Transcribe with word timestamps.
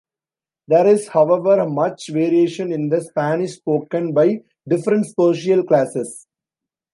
There 0.67 0.87
is, 0.87 1.09
however, 1.09 1.69
much 1.69 2.09
variation 2.09 2.71
in 2.73 2.89
the 2.89 3.01
Spanish 3.01 3.57
spoken 3.57 4.13
by 4.15 4.41
different 4.67 5.05
social 5.15 5.63
classes. 5.63 6.25